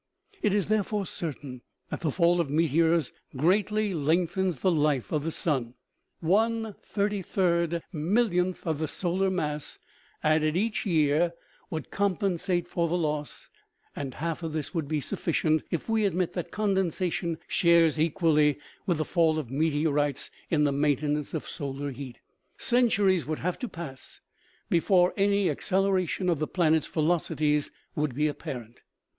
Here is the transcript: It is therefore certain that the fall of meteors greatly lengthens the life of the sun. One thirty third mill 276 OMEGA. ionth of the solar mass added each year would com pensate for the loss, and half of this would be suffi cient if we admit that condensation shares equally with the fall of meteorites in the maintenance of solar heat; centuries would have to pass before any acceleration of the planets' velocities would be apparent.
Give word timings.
It 0.41 0.51
is 0.51 0.65
therefore 0.65 1.05
certain 1.05 1.61
that 1.91 1.99
the 2.01 2.09
fall 2.09 2.41
of 2.41 2.49
meteors 2.49 3.13
greatly 3.37 3.93
lengthens 3.93 4.61
the 4.61 4.71
life 4.71 5.11
of 5.11 5.23
the 5.23 5.31
sun. 5.31 5.75
One 6.21 6.73
thirty 6.81 7.21
third 7.21 7.83
mill 7.93 8.23
276 8.27 8.33
OMEGA. 8.33 8.43
ionth 8.43 8.69
of 8.71 8.79
the 8.79 8.87
solar 8.87 9.29
mass 9.29 9.77
added 10.23 10.57
each 10.57 10.87
year 10.87 11.33
would 11.69 11.91
com 11.91 12.17
pensate 12.17 12.67
for 12.67 12.87
the 12.87 12.97
loss, 12.97 13.51
and 13.95 14.15
half 14.15 14.41
of 14.41 14.53
this 14.53 14.73
would 14.73 14.87
be 14.87 14.99
suffi 15.01 15.33
cient 15.35 15.61
if 15.69 15.87
we 15.87 16.05
admit 16.05 16.33
that 16.33 16.49
condensation 16.49 17.37
shares 17.47 17.99
equally 17.99 18.57
with 18.87 18.97
the 18.97 19.05
fall 19.05 19.37
of 19.37 19.51
meteorites 19.51 20.31
in 20.49 20.63
the 20.63 20.71
maintenance 20.71 21.35
of 21.35 21.47
solar 21.47 21.91
heat; 21.91 22.19
centuries 22.57 23.27
would 23.27 23.37
have 23.37 23.59
to 23.59 23.67
pass 23.69 24.19
before 24.67 25.13
any 25.15 25.47
acceleration 25.47 26.27
of 26.27 26.39
the 26.39 26.47
planets' 26.47 26.87
velocities 26.87 27.69
would 27.95 28.15
be 28.15 28.25
apparent. 28.27 28.81